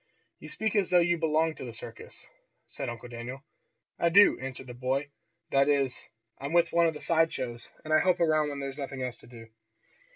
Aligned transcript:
"You 0.39 0.49
speak 0.49 0.75
as 0.75 0.89
though 0.89 0.97
you 0.97 1.19
belonged 1.19 1.57
to 1.57 1.63
the 1.63 1.75
circus," 1.75 2.25
said 2.65 2.89
Uncle 2.89 3.07
Daniel. 3.07 3.43
"I 3.99 4.09
do," 4.09 4.39
answered 4.39 4.65
the 4.65 4.73
boy. 4.73 5.11
"That 5.51 5.69
is, 5.69 5.95
I'm 6.39 6.53
with 6.53 6.73
one 6.73 6.87
of 6.87 6.95
the 6.95 7.01
side 7.01 7.31
shows, 7.31 7.69
and 7.85 7.93
I 7.93 7.99
help 7.99 8.19
around 8.19 8.49
when 8.49 8.59
there's 8.59 8.79
nothing 8.79 9.03
else 9.03 9.17
to 9.17 9.27
do." 9.27 9.49